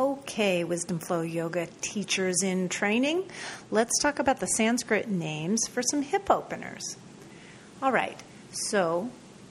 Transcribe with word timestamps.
Okay, 0.00 0.64
Wisdom 0.64 0.98
Flow 0.98 1.20
Yoga 1.20 1.68
teachers 1.82 2.42
in 2.42 2.70
training. 2.70 3.24
Let's 3.70 4.00
talk 4.00 4.18
about 4.18 4.40
the 4.40 4.46
Sanskrit 4.46 5.10
names 5.10 5.66
for 5.68 5.82
some 5.82 6.00
hip 6.00 6.30
openers. 6.30 6.96
All 7.82 7.92
right, 7.92 8.16
so 8.50 9.10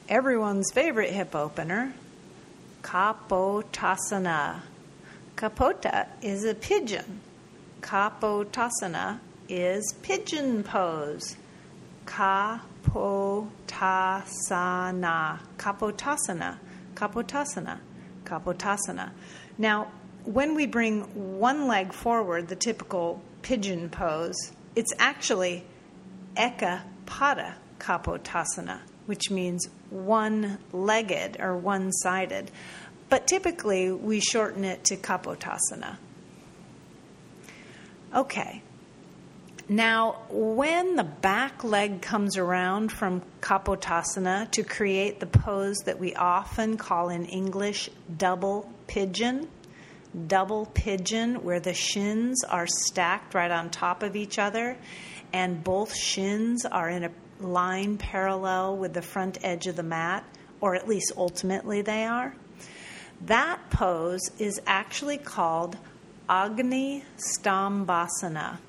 everyone's 0.10 0.72
favorite 0.72 1.12
hip 1.12 1.36
opener, 1.36 1.94
Kapotasana. 2.82 4.62
Kapota 5.36 6.08
is 6.24 6.44
a 6.44 6.56
pigeon. 6.56 7.22
Kapotasana 7.82 9.20
is 9.50 9.94
pigeon 10.02 10.64
pose. 10.64 11.38
Kapotasana. 12.06 12.72
Kapotasana. 15.60 16.58
Kapotasana. 16.96 17.78
Kapotasana. 18.24 19.12
Now, 19.60 19.92
when 20.26 20.56
we 20.56 20.66
bring 20.66 21.02
one 21.40 21.68
leg 21.68 21.94
forward, 21.94 22.48
the 22.48 22.56
typical 22.56 23.22
pigeon 23.42 23.90
pose, 23.90 24.52
it's 24.76 24.94
actually 25.00 25.66
ekapada 26.36 27.56
kapotasana, 27.80 28.80
which 29.06 29.32
means 29.32 29.68
one 29.90 30.60
legged 30.72 31.38
or 31.40 31.58
one 31.58 31.92
sided. 31.92 32.52
But 33.10 33.28
typically, 33.28 33.92
we 33.92 34.20
shorten 34.20 34.64
it 34.64 34.84
to 34.86 34.98
kapotasana. 34.98 35.98
Okay. 38.14 38.62
Now, 39.68 40.24
when 40.30 40.96
the 40.96 41.04
back 41.04 41.64
leg 41.64 42.02
comes 42.02 42.38
around 42.38 42.92
from 42.92 43.22
kapotasana 43.40 44.50
to 44.52 44.64
create 44.64 45.20
the 45.20 45.28
pose 45.28 45.78
that 45.86 46.00
we 46.00 46.16
often 46.16 46.76
call 46.78 47.10
in 47.10 47.26
English 47.26 47.90
double 48.18 48.68
pigeon, 48.88 49.48
double 50.28 50.66
pigeon 50.68 51.44
where 51.44 51.60
the 51.60 51.74
shins 51.74 52.44
are 52.44 52.68
stacked 52.68 53.34
right 53.34 53.52
on 53.52 53.70
top 53.70 54.04
of 54.04 54.16
each 54.16 54.40
other 54.40 54.78
and 55.34 55.64
both 55.64 55.96
shins 55.96 56.66
are 56.66 56.90
in 56.90 57.04
a 57.04 57.12
line 57.40 57.98
parallel 57.98 58.78
with 58.78 58.94
the 58.94 59.02
front 59.02 59.38
edge 59.44 59.68
of 59.68 59.76
the 59.76 59.84
mat, 59.84 60.24
or 60.62 60.76
at 60.76 60.88
least 60.88 61.14
ultimately 61.16 61.82
they 61.82 62.06
are. 62.06 62.36
That 63.22 63.70
pose 63.70 64.22
is 64.40 64.62
actually 64.66 65.18
called 65.18 65.78
Agni 66.28 67.04
Stambhasana. 67.18 68.60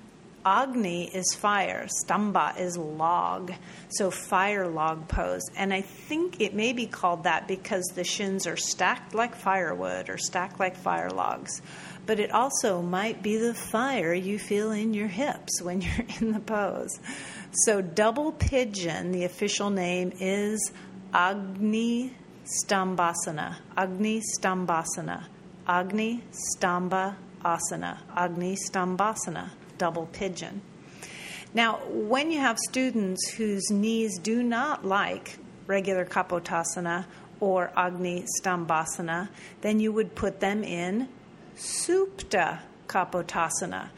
Agni 0.44 1.04
is 1.14 1.34
fire, 1.34 1.86
Stamba 2.02 2.58
is 2.58 2.78
log, 2.78 3.52
so 3.90 4.10
fire 4.10 4.66
log 4.66 5.06
pose. 5.06 5.42
And 5.54 5.72
I 5.72 5.82
think 5.82 6.40
it 6.40 6.54
may 6.54 6.72
be 6.72 6.86
called 6.86 7.24
that 7.24 7.46
because 7.46 7.84
the 7.94 8.04
shins 8.04 8.46
are 8.46 8.56
stacked 8.56 9.14
like 9.14 9.34
firewood 9.34 10.08
or 10.08 10.16
stacked 10.16 10.58
like 10.58 10.76
fire 10.76 11.10
logs. 11.10 11.60
But 12.06 12.20
it 12.20 12.30
also 12.30 12.80
might 12.80 13.22
be 13.22 13.36
the 13.36 13.52
fire 13.52 14.14
you 14.14 14.38
feel 14.38 14.72
in 14.72 14.94
your 14.94 15.08
hips 15.08 15.60
when 15.60 15.80
you're 15.82 16.06
in 16.20 16.32
the 16.32 16.40
pose. 16.40 16.98
So, 17.64 17.82
double 17.82 18.32
pigeon, 18.32 19.12
the 19.12 19.24
official 19.24 19.68
name 19.68 20.12
is 20.20 20.72
Agni 21.12 22.14
Stambhasana. 22.64 23.56
Agni 23.76 24.22
Stambhasana. 24.38 25.24
Agni 25.66 26.22
Stamba 26.32 27.16
Asana. 27.44 27.98
Agni 28.16 28.56
Stambhasana 28.56 29.50
double 29.80 30.06
pigeon. 30.12 30.60
Now, 31.52 31.80
when 31.88 32.30
you 32.30 32.38
have 32.38 32.58
students 32.58 33.30
whose 33.30 33.70
knees 33.70 34.18
do 34.18 34.44
not 34.44 34.84
like 34.84 35.38
regular 35.66 36.04
Kapotasana 36.04 37.06
or 37.40 37.72
Agni 37.76 38.24
Stambhasana, 38.38 39.28
then 39.62 39.80
you 39.80 39.90
would 39.90 40.14
put 40.14 40.38
them 40.38 40.62
in 40.62 41.08
Supta 41.56 42.60
Kapotasana. 42.86 43.88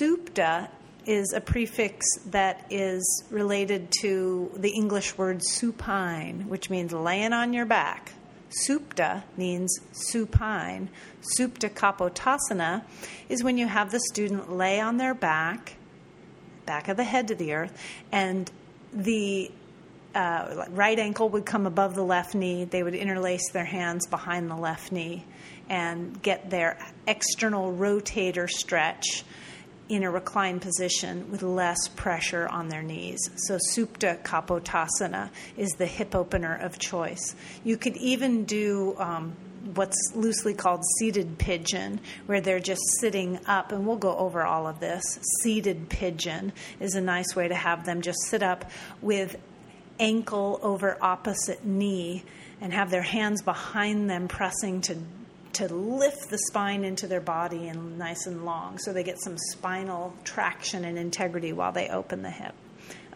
Supta 0.00 0.68
is 1.04 1.34
a 1.34 1.40
prefix 1.40 2.06
that 2.26 2.64
is 2.70 3.24
related 3.30 3.92
to 4.00 4.50
the 4.56 4.70
English 4.70 5.18
word 5.18 5.42
supine, 5.44 6.48
which 6.48 6.70
means 6.70 6.92
laying 6.92 7.34
on 7.34 7.52
your 7.52 7.66
back. 7.66 8.13
Supta 8.62 9.24
means 9.36 9.80
supine. 9.92 10.88
Supta 11.38 11.68
kapotasana 11.68 12.84
is 13.28 13.42
when 13.42 13.58
you 13.58 13.66
have 13.66 13.90
the 13.90 14.00
student 14.00 14.52
lay 14.52 14.80
on 14.80 14.96
their 14.96 15.14
back, 15.14 15.76
back 16.66 16.88
of 16.88 16.96
the 16.96 17.04
head 17.04 17.28
to 17.28 17.34
the 17.34 17.54
earth, 17.54 17.76
and 18.12 18.50
the 18.92 19.50
uh, 20.14 20.66
right 20.70 20.98
ankle 20.98 21.28
would 21.30 21.44
come 21.44 21.66
above 21.66 21.94
the 21.94 22.04
left 22.04 22.34
knee. 22.34 22.64
They 22.64 22.82
would 22.82 22.94
interlace 22.94 23.50
their 23.50 23.64
hands 23.64 24.06
behind 24.06 24.50
the 24.50 24.56
left 24.56 24.92
knee 24.92 25.24
and 25.68 26.22
get 26.22 26.50
their 26.50 26.78
external 27.06 27.72
rotator 27.72 28.48
stretch 28.48 29.24
in 29.94 30.02
a 30.02 30.10
reclined 30.10 30.62
position 30.62 31.30
with 31.30 31.42
less 31.42 31.88
pressure 31.88 32.48
on 32.48 32.68
their 32.68 32.82
knees. 32.82 33.30
So, 33.36 33.58
Supta 33.72 34.22
Kapotasana 34.22 35.30
is 35.56 35.70
the 35.72 35.86
hip 35.86 36.14
opener 36.14 36.56
of 36.56 36.78
choice. 36.78 37.34
You 37.62 37.76
could 37.76 37.96
even 37.96 38.44
do 38.44 38.96
um, 38.98 39.36
what's 39.74 40.12
loosely 40.14 40.54
called 40.54 40.82
seated 40.98 41.38
pigeon, 41.38 42.00
where 42.26 42.40
they're 42.40 42.60
just 42.60 42.82
sitting 43.00 43.38
up, 43.46 43.72
and 43.72 43.86
we'll 43.86 43.96
go 43.96 44.16
over 44.16 44.44
all 44.44 44.66
of 44.66 44.80
this. 44.80 45.18
Seated 45.42 45.88
pigeon 45.88 46.52
is 46.80 46.94
a 46.94 47.00
nice 47.00 47.34
way 47.34 47.48
to 47.48 47.54
have 47.54 47.84
them 47.86 48.02
just 48.02 48.18
sit 48.26 48.42
up 48.42 48.70
with 49.00 49.36
ankle 49.98 50.58
over 50.62 50.98
opposite 51.00 51.64
knee 51.64 52.24
and 52.60 52.72
have 52.72 52.90
their 52.90 53.02
hands 53.02 53.42
behind 53.42 54.08
them 54.10 54.28
pressing 54.28 54.80
to 54.82 54.96
to 55.54 55.72
lift 55.72 56.30
the 56.30 56.38
spine 56.38 56.84
into 56.84 57.06
their 57.06 57.20
body 57.20 57.68
and 57.68 57.98
nice 57.98 58.26
and 58.26 58.44
long 58.44 58.78
so 58.78 58.92
they 58.92 59.02
get 59.02 59.20
some 59.22 59.36
spinal 59.52 60.14
traction 60.24 60.84
and 60.84 60.98
integrity 60.98 61.52
while 61.52 61.72
they 61.72 61.88
open 61.88 62.22
the 62.22 62.30
hip. 62.30 62.54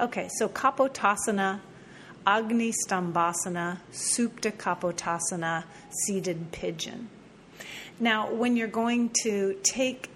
Okay, 0.00 0.28
so 0.38 0.48
Kapotasana, 0.48 1.60
Agni 2.26 2.72
Stambhasana, 2.72 3.78
Supta 3.92 4.52
Kapotasana, 4.52 5.64
seated 6.06 6.52
pigeon. 6.52 7.08
Now, 8.00 8.32
when 8.32 8.56
you're 8.56 8.68
going 8.68 9.10
to 9.22 9.58
take 9.64 10.08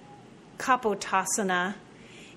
Kapotasana 0.58 1.74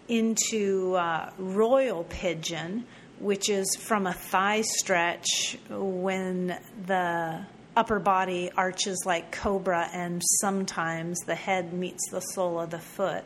into 0.07 0.95
uh, 0.95 1.29
royal 1.37 2.03
pigeon, 2.05 2.85
which 3.19 3.49
is 3.49 3.75
from 3.75 4.07
a 4.07 4.13
thigh 4.13 4.61
stretch 4.61 5.57
when 5.69 6.57
the 6.85 7.45
upper 7.75 7.99
body 7.99 8.51
arches 8.55 9.03
like 9.05 9.31
cobra 9.31 9.89
and 9.93 10.21
sometimes 10.39 11.19
the 11.21 11.35
head 11.35 11.73
meets 11.73 12.09
the 12.09 12.21
sole 12.21 12.59
of 12.59 12.69
the 12.69 12.79
foot. 12.79 13.23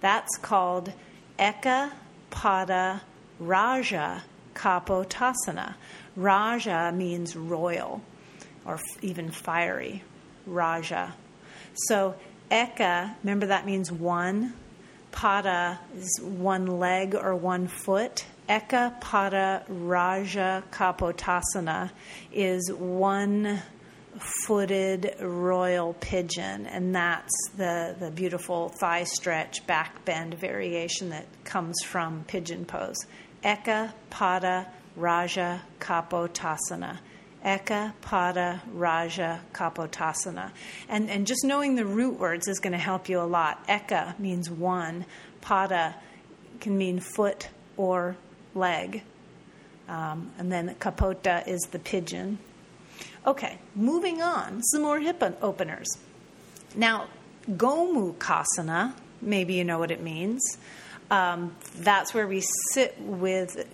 That's 0.00 0.36
called 0.38 0.92
Eka 1.38 1.92
Pada 2.30 3.00
Raja 3.38 4.24
Kapotasana. 4.54 5.74
Raja 6.16 6.92
means 6.94 7.36
royal 7.36 8.02
or 8.64 8.80
even 9.02 9.30
fiery. 9.30 10.02
Raja. 10.46 11.14
So 11.88 12.14
Eka, 12.50 13.14
remember 13.22 13.46
that 13.46 13.66
means 13.66 13.90
one. 13.92 14.54
Pada 15.12 15.78
is 15.96 16.20
one 16.22 16.66
leg 16.66 17.14
or 17.14 17.34
one 17.34 17.66
foot. 17.66 18.24
Eka 18.48 19.00
Pada 19.00 19.64
Raja 19.68 20.62
Kapotasana 20.70 21.90
is 22.32 22.72
one 22.72 23.60
footed 24.44 25.16
royal 25.20 25.94
pigeon, 25.94 26.66
and 26.66 26.94
that's 26.94 27.34
the, 27.56 27.96
the 27.98 28.10
beautiful 28.10 28.68
thigh 28.68 29.02
stretch, 29.02 29.66
back 29.66 30.04
bend 30.04 30.34
variation 30.34 31.10
that 31.10 31.26
comes 31.44 31.74
from 31.84 32.22
pigeon 32.28 32.64
pose. 32.64 32.96
Eka 33.42 33.92
Pada 34.12 34.68
Raja 34.94 35.60
Kapotasana. 35.80 36.98
Eka 37.44 37.92
Pada 38.00 38.60
Raja 38.72 39.40
Kapotasana. 39.52 40.52
And, 40.88 41.10
and 41.10 41.26
just 41.26 41.44
knowing 41.44 41.74
the 41.74 41.84
root 41.84 42.18
words 42.20 42.46
is 42.46 42.60
going 42.60 42.72
to 42.72 42.78
help 42.78 43.08
you 43.08 43.20
a 43.20 43.26
lot. 43.26 43.66
Eka 43.66 44.16
means 44.20 44.48
one, 44.48 45.04
Pada 45.42 45.94
can 46.60 46.78
mean 46.78 47.00
foot 47.00 47.48
or 47.76 48.16
leg. 48.56 49.02
Um, 49.88 50.32
and 50.38 50.50
then 50.50 50.74
kapota 50.80 51.46
is 51.46 51.60
the 51.70 51.78
pigeon. 51.78 52.38
Okay, 53.26 53.58
moving 53.74 54.22
on, 54.22 54.62
some 54.62 54.82
more 54.82 54.98
hip 54.98 55.22
openers. 55.42 55.86
Now, 56.74 57.06
Gomukhasana, 57.50 58.94
maybe 59.20 59.54
you 59.54 59.64
know 59.64 59.78
what 59.78 59.90
it 59.90 60.02
means. 60.02 60.58
Um, 61.10 61.54
that's 61.76 62.12
where 62.12 62.26
we 62.26 62.42
sit 62.72 63.00
with, 63.00 63.64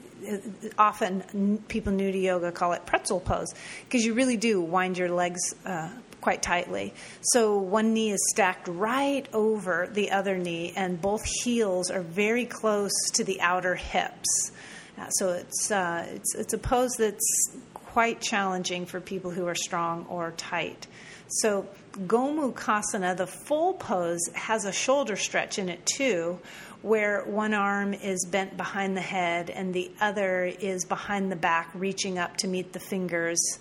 often 0.78 1.62
people 1.68 1.92
new 1.92 2.12
to 2.12 2.18
yoga 2.18 2.52
call 2.52 2.72
it 2.72 2.84
pretzel 2.84 3.20
pose, 3.20 3.54
because 3.84 4.04
you 4.04 4.12
really 4.12 4.36
do 4.36 4.60
wind 4.60 4.98
your 4.98 5.10
legs 5.10 5.40
uh, 5.64 5.88
quite 6.20 6.42
tightly. 6.42 6.92
So 7.22 7.58
one 7.58 7.94
knee 7.94 8.10
is 8.12 8.20
stacked 8.30 8.68
right 8.68 9.26
over 9.32 9.88
the 9.90 10.10
other 10.10 10.36
knee, 10.36 10.72
and 10.76 11.00
both 11.00 11.24
heels 11.24 11.90
are 11.90 12.02
very 12.02 12.44
close 12.44 12.92
to 13.14 13.24
the 13.24 13.40
outer 13.40 13.74
hips. 13.74 14.52
Uh, 14.98 15.08
so 15.10 15.30
it's, 15.30 15.70
uh, 15.70 16.06
it's, 16.10 16.34
it's 16.34 16.52
a 16.52 16.58
pose 16.58 16.92
that's 16.98 17.56
quite 17.74 18.20
challenging 18.20 18.86
for 18.86 19.00
people 19.00 19.30
who 19.30 19.46
are 19.46 19.54
strong 19.54 20.06
or 20.08 20.32
tight. 20.36 20.86
So 21.28 21.66
Gomukhasana, 21.92 23.16
the 23.16 23.26
full 23.26 23.74
pose, 23.74 24.20
has 24.34 24.64
a 24.64 24.72
shoulder 24.72 25.16
stretch 25.16 25.58
in 25.58 25.68
it 25.68 25.84
too, 25.86 26.38
where 26.82 27.22
one 27.24 27.54
arm 27.54 27.94
is 27.94 28.26
bent 28.30 28.56
behind 28.56 28.96
the 28.96 29.02
head 29.02 29.50
and 29.50 29.72
the 29.72 29.90
other 30.00 30.44
is 30.44 30.84
behind 30.84 31.30
the 31.30 31.36
back, 31.36 31.70
reaching 31.74 32.18
up 32.18 32.36
to 32.38 32.48
meet 32.48 32.72
the 32.72 32.80
fingers 32.80 33.58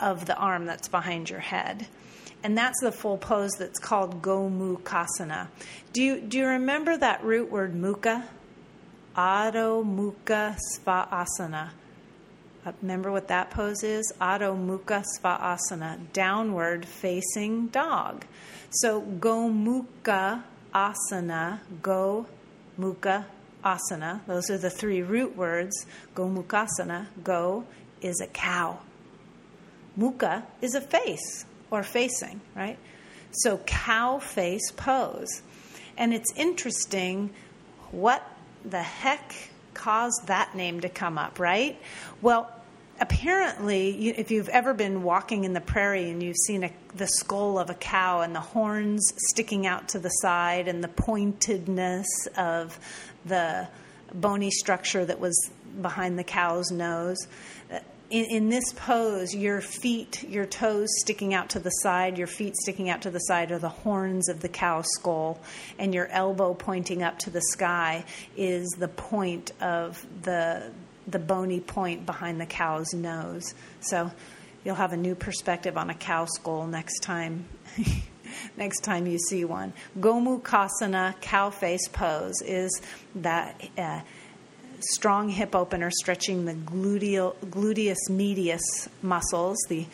of 0.00 0.26
the 0.26 0.36
arm 0.36 0.64
that's 0.64 0.88
behind 0.88 1.28
your 1.28 1.40
head. 1.40 1.86
And 2.44 2.58
that's 2.58 2.80
the 2.80 2.92
full 2.92 3.18
pose 3.18 3.52
that's 3.58 3.78
called 3.78 4.20
Gomukhasana. 4.22 5.48
Do 5.92 6.02
you, 6.02 6.20
do 6.20 6.38
you 6.38 6.46
remember 6.46 6.96
that 6.96 7.22
root 7.24 7.50
word 7.50 7.74
mukha? 7.74 8.24
Adho 9.16 9.84
Mukha 9.84 10.56
Svasana. 10.74 11.70
Uh, 12.64 12.72
remember 12.80 13.10
what 13.10 13.28
that 13.28 13.50
pose 13.50 13.82
is? 13.82 14.12
Adho 14.20 14.56
Mukha 14.56 15.04
Svasana, 15.18 15.98
downward 16.12 16.86
facing 16.86 17.66
dog. 17.68 18.24
So 18.70 19.00
Go 19.00 19.48
Mukha 19.48 20.42
Asana, 20.74 21.60
Go 21.82 22.26
Mukha 22.78 23.26
Asana, 23.62 24.20
those 24.26 24.50
are 24.50 24.58
the 24.58 24.70
three 24.70 25.02
root 25.02 25.36
words. 25.36 25.86
Go 26.14 26.26
Mukhasana, 26.26 27.06
go 27.22 27.64
is 28.00 28.20
a 28.20 28.26
cow. 28.26 28.78
Mukha 29.98 30.44
is 30.60 30.74
a 30.74 30.80
face 30.80 31.44
or 31.70 31.82
facing, 31.82 32.40
right? 32.56 32.78
So 33.30 33.58
cow 33.58 34.18
face 34.18 34.70
pose. 34.76 35.42
And 35.96 36.12
it's 36.14 36.32
interesting 36.34 37.30
what 37.90 38.26
the 38.64 38.82
heck 38.82 39.34
caused 39.74 40.26
that 40.26 40.54
name 40.54 40.80
to 40.80 40.88
come 40.88 41.18
up, 41.18 41.38
right? 41.38 41.78
Well, 42.20 42.50
apparently, 43.00 44.10
if 44.10 44.30
you've 44.30 44.48
ever 44.48 44.74
been 44.74 45.02
walking 45.02 45.44
in 45.44 45.52
the 45.52 45.60
prairie 45.60 46.10
and 46.10 46.22
you've 46.22 46.36
seen 46.46 46.64
a, 46.64 46.72
the 46.94 47.06
skull 47.06 47.58
of 47.58 47.70
a 47.70 47.74
cow 47.74 48.20
and 48.20 48.34
the 48.34 48.40
horns 48.40 49.12
sticking 49.30 49.66
out 49.66 49.88
to 49.88 49.98
the 49.98 50.08
side 50.08 50.68
and 50.68 50.82
the 50.82 50.88
pointedness 50.88 52.06
of 52.36 52.78
the 53.24 53.68
bony 54.14 54.50
structure 54.50 55.04
that 55.04 55.18
was 55.18 55.50
behind 55.80 56.18
the 56.18 56.24
cow's 56.24 56.70
nose, 56.70 57.26
in, 58.12 58.26
in, 58.26 58.48
this 58.50 58.74
pose, 58.74 59.34
your 59.34 59.62
feet, 59.62 60.22
your 60.28 60.44
toes 60.44 60.88
sticking 61.00 61.32
out 61.32 61.48
to 61.50 61.58
the 61.58 61.70
side, 61.70 62.18
your 62.18 62.26
feet 62.26 62.54
sticking 62.56 62.90
out 62.90 63.00
to 63.02 63.10
the 63.10 63.20
side 63.20 63.50
are 63.50 63.58
the 63.58 63.70
horns 63.70 64.28
of 64.28 64.40
the 64.40 64.50
cow 64.50 64.82
skull, 64.82 65.40
and 65.78 65.94
your 65.94 66.08
elbow 66.08 66.52
pointing 66.52 67.02
up 67.02 67.18
to 67.20 67.30
the 67.30 67.40
sky 67.40 68.04
is 68.36 68.68
the 68.78 68.88
point 68.88 69.52
of 69.62 70.06
the 70.22 70.70
the 71.08 71.18
bony 71.18 71.58
point 71.58 72.04
behind 72.04 72.38
the 72.38 72.46
cow's 72.46 72.92
nose. 72.92 73.54
So 73.80 74.12
you'll 74.62 74.76
have 74.76 74.92
a 74.92 74.96
new 74.96 75.14
perspective 75.14 75.76
on 75.78 75.88
a 75.88 75.94
cow 75.94 76.26
skull 76.26 76.66
next 76.66 77.00
time. 77.00 77.46
next 78.58 78.80
time 78.80 79.06
you 79.06 79.18
see 79.18 79.44
one. 79.46 79.72
Gomukhasana 79.98 81.18
cow 81.22 81.50
face 81.50 81.88
pose 81.88 82.40
is 82.42 82.82
that 83.16 83.60
uh, 83.78 84.02
strong 84.84 85.28
hip 85.28 85.54
opener 85.54 85.90
stretching 85.90 86.44
the 86.44 86.54
gluteal, 86.54 87.34
gluteus 87.46 88.08
medius 88.08 88.88
muscles, 89.02 89.58
the 89.68 89.86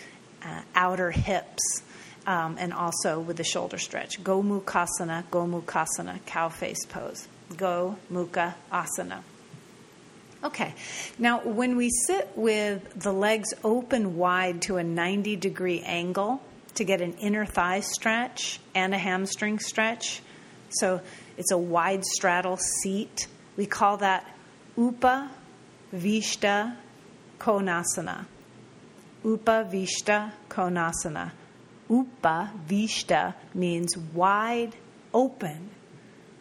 uh, 0.42 0.62
outer 0.74 1.10
hips, 1.10 1.82
um, 2.26 2.56
and 2.58 2.72
also 2.72 3.20
with 3.20 3.36
the 3.36 3.44
shoulder 3.44 3.78
stretch. 3.78 4.22
Gomukhasana, 4.22 5.24
Gomukhasana, 5.30 6.24
cow 6.26 6.48
face 6.48 6.84
pose. 6.86 7.26
Go 7.56 7.96
Mukha 8.12 8.54
Asana. 8.70 9.22
Okay, 10.44 10.72
now 11.18 11.40
when 11.40 11.76
we 11.76 11.90
sit 12.06 12.30
with 12.36 13.00
the 13.00 13.12
legs 13.12 13.48
open 13.64 14.16
wide 14.16 14.62
to 14.62 14.76
a 14.76 14.84
90 14.84 15.34
degree 15.36 15.80
angle 15.80 16.40
to 16.74 16.84
get 16.84 17.00
an 17.00 17.14
inner 17.14 17.44
thigh 17.44 17.80
stretch 17.80 18.60
and 18.72 18.94
a 18.94 18.98
hamstring 18.98 19.58
stretch, 19.58 20.22
so 20.70 21.00
it's 21.36 21.50
a 21.50 21.58
wide 21.58 22.04
straddle 22.04 22.56
seat, 22.56 23.26
we 23.56 23.66
call 23.66 23.96
that 23.96 24.24
Upa 24.78 25.28
Vishta 25.92 26.76
Konasana. 27.40 28.26
Upa 29.24 29.68
Vishta 29.68 30.30
Konasana. 30.48 31.32
Upa 31.90 32.52
Vishta 32.68 33.34
means 33.54 33.96
wide 34.14 34.76
open. 35.12 35.70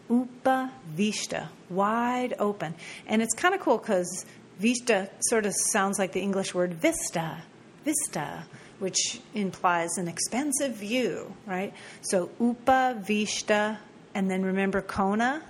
Upa 0.10 0.72
Vishta, 0.96 1.48
wide 1.70 2.36
open. 2.38 2.76
And 3.08 3.22
it's 3.24 3.34
kind 3.34 3.56
of 3.56 3.62
cool 3.62 3.80
because 3.80 4.26
Vista 4.60 5.10
sort 5.30 5.46
of 5.46 5.54
sounds 5.72 6.00
like 6.00 6.14
the 6.14 6.22
English 6.22 6.54
word 6.54 6.74
vista, 6.74 7.44
vista, 7.86 8.46
which 8.80 9.20
implies 9.34 9.90
an 9.98 10.08
expansive 10.08 10.76
view, 10.76 11.34
right? 11.46 11.74
So 12.02 12.30
Upa 12.40 13.02
Vishta, 13.08 13.78
and 14.16 14.30
then 14.30 14.44
remember 14.44 14.82
Kona? 14.82 15.44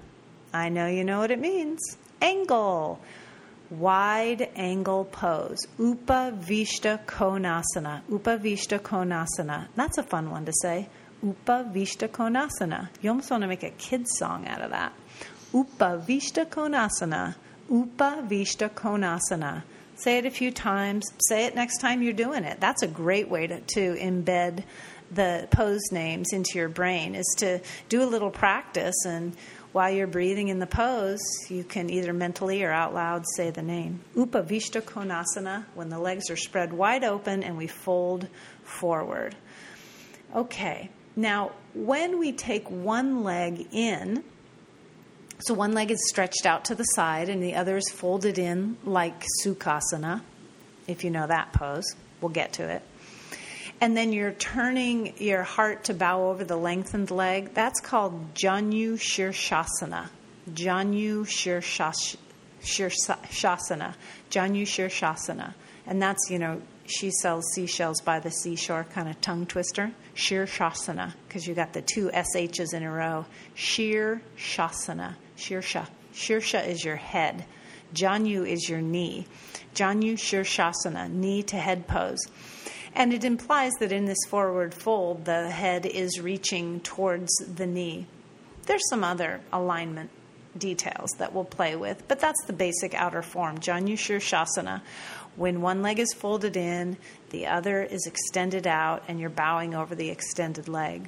I 0.54 0.70
know 0.70 0.88
you 0.88 1.04
know 1.04 1.20
what 1.20 1.32
it 1.32 1.40
means. 1.40 1.80
Angle. 2.22 3.00
Wide 3.70 4.50
angle 4.56 5.04
pose. 5.06 5.68
Upa 5.78 6.34
Vishta 6.34 7.04
Konasana. 7.06 8.02
Upa 8.10 8.38
Vishta 8.38 8.80
Konasana. 8.80 9.68
That's 9.76 9.98
a 9.98 10.04
fun 10.04 10.32
one 10.32 10.46
to 10.46 10.54
say. 10.62 10.88
Upa 11.22 11.70
Vishta 11.74 12.08
Konasana. 12.08 12.88
You 13.02 13.10
almost 13.10 13.30
want 13.30 13.42
to 13.42 13.48
make 13.48 13.64
a 13.64 13.72
kid's 13.72 14.18
song 14.18 14.48
out 14.48 14.62
of 14.62 14.72
that. 14.72 14.94
Upa 15.54 16.02
Vishta 16.08 16.46
Konasana. 16.46 17.36
Upa 17.70 18.24
Vishta 18.26 18.70
Konasana. 18.70 19.64
Say 19.96 20.20
it 20.20 20.26
a 20.26 20.32
few 20.32 20.52
times. 20.52 21.12
Say 21.28 21.46
it 21.46 21.56
next 21.56 21.80
time 21.80 22.02
you're 22.02 22.14
doing 22.14 22.46
it. 22.46 22.62
That's 22.62 22.84
a 22.84 22.88
great 22.88 23.28
way 23.28 23.48
to, 23.48 23.60
to 23.60 23.96
embed 23.96 24.64
the 25.12 25.48
pose 25.52 25.92
names 25.92 26.34
into 26.34 26.58
your 26.58 26.70
brain 26.70 27.16
is 27.16 27.36
to 27.38 27.62
do 27.90 28.04
a 28.04 28.06
little 28.06 28.30
practice 28.30 29.06
and 29.06 29.36
while 29.78 29.92
you're 29.92 30.08
breathing 30.08 30.48
in 30.48 30.58
the 30.58 30.66
pose, 30.66 31.22
you 31.50 31.64
can 31.64 31.92
either 31.92 32.12
mentally 32.12 32.64
or 32.64 32.72
out 32.72 32.96
loud 32.96 33.24
say 33.36 33.52
the 33.52 33.62
name. 33.62 34.02
Upa 34.16 34.42
Vishta 34.42 34.82
Konasana, 34.82 35.66
when 35.76 35.90
the 35.90 36.00
legs 36.00 36.32
are 36.32 36.36
spread 36.36 36.74
wide 36.74 37.04
open 37.04 37.44
and 37.44 37.56
we 37.56 37.68
fold 37.68 38.28
forward. 38.64 39.36
Okay, 40.36 40.90
now, 41.16 41.52
when 41.76 42.18
we 42.18 42.32
take 42.32 42.68
one 42.72 43.24
leg 43.24 43.68
in, 43.72 44.24
so 45.42 45.54
one 45.54 45.74
leg 45.74 45.92
is 45.92 46.00
stretched 46.10 46.48
out 46.48 46.66
to 46.66 46.74
the 46.74 46.84
side 46.84 47.30
and 47.30 47.44
the 47.44 47.54
other 47.54 47.78
is 47.78 47.88
folded 47.92 48.40
in 48.40 48.78
like 48.84 49.24
Sukhasana, 49.46 50.22
if 50.88 51.04
you 51.04 51.12
know 51.12 51.28
that 51.28 51.54
pose. 51.54 51.86
We'll 52.20 52.30
get 52.30 52.54
to 52.54 52.68
it. 52.68 52.82
And 53.80 53.96
then 53.96 54.12
you're 54.12 54.32
turning 54.32 55.14
your 55.18 55.44
heart 55.44 55.84
to 55.86 55.94
bow 55.94 56.30
over 56.30 56.44
the 56.44 56.58
lengthened 56.58 57.12
leg. 57.12 57.54
That's 57.54 57.80
called 57.80 58.34
Janu 58.34 58.94
Shirshasana. 58.94 60.10
Janu 60.52 61.22
Shirshasana. 61.22 62.18
Janu 64.32 64.64
Shirshasana. 64.64 65.54
And 65.86 66.02
that's, 66.02 66.30
you 66.30 66.40
know, 66.40 66.62
she 66.88 67.12
sells 67.12 67.46
seashells 67.54 68.02
by 68.02 68.20
the 68.20 68.32
seashore 68.32 68.86
kind 68.86 69.08
of 69.10 69.22
tongue 69.22 69.46
twister. 69.46 69.92
Shirshasana, 70.16 71.14
because 71.28 71.46
you 71.46 71.54
got 71.54 71.74
the 71.74 71.84
two 71.84 72.10
SHs 72.10 72.74
in 72.74 72.82
a 72.82 72.92
row. 72.92 73.26
Shir 73.54 74.22
Shasana. 74.38 75.16
Shirsha. 75.38 75.88
Shirsha 76.14 76.68
is 76.68 76.84
your 76.84 76.96
head. 76.96 77.46
Janu 77.94 78.48
is 78.48 78.68
your 78.68 78.82
knee. 78.82 79.28
Janu 79.76 80.14
Shirshasana, 80.14 81.12
knee 81.12 81.44
to 81.44 81.58
head 81.58 81.88
pose. 81.88 82.26
And 82.98 83.14
it 83.14 83.24
implies 83.24 83.74
that 83.80 83.92
in 83.92 84.06
this 84.06 84.18
forward 84.28 84.74
fold, 84.74 85.26
the 85.26 85.52
head 85.52 85.86
is 85.86 86.20
reaching 86.20 86.80
towards 86.80 87.32
the 87.38 87.68
knee. 87.68 88.08
There's 88.66 88.90
some 88.90 89.04
other 89.04 89.40
alignment 89.54 90.10
details 90.58 91.12
that 91.20 91.32
we'll 91.32 91.46
play 91.46 91.76
with, 91.76 92.08
but 92.08 92.20
that's 92.20 92.44
the 92.48 92.54
basic 92.54 92.96
outer 92.96 93.22
form, 93.22 93.60
Janu 93.60 93.94
Shasana. 93.94 94.82
when 95.36 95.62
one 95.62 95.84
leg 95.84 96.00
is 96.00 96.12
folded 96.16 96.58
in, 96.58 96.98
the 97.30 97.46
other 97.46 97.84
is 97.84 98.08
extended 98.08 98.66
out, 98.66 99.04
and 99.08 99.20
you're 99.20 99.30
bowing 99.30 99.76
over 99.76 99.94
the 99.94 100.10
extended 100.10 100.68
leg. 100.68 101.08